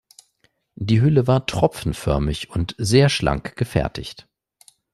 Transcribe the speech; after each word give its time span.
Die 0.77 0.99
Hülle 0.99 1.27
war 1.27 1.45
tropfenförmig 1.45 2.49
und 2.49 2.73
sehr 2.79 3.07
schlank 3.07 3.55
gefertigt. 3.55 4.27